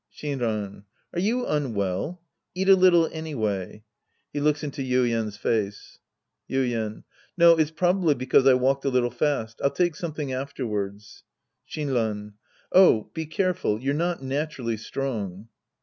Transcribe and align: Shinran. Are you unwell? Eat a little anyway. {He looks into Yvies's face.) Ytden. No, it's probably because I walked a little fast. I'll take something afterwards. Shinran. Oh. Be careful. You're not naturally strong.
Shinran. 0.11 0.85
Are 1.13 1.19
you 1.19 1.45
unwell? 1.45 2.23
Eat 2.55 2.67
a 2.67 2.75
little 2.75 3.07
anyway. 3.13 3.83
{He 4.33 4.39
looks 4.39 4.63
into 4.63 4.81
Yvies's 4.81 5.37
face.) 5.37 5.99
Ytden. 6.49 7.03
No, 7.37 7.51
it's 7.55 7.69
probably 7.69 8.15
because 8.15 8.47
I 8.47 8.55
walked 8.55 8.83
a 8.83 8.89
little 8.89 9.11
fast. 9.11 9.61
I'll 9.63 9.69
take 9.69 9.95
something 9.95 10.33
afterwards. 10.33 11.21
Shinran. 11.69 12.33
Oh. 12.71 13.11
Be 13.13 13.27
careful. 13.27 13.79
You're 13.79 13.93
not 13.93 14.23
naturally 14.23 14.75
strong. 14.75 15.49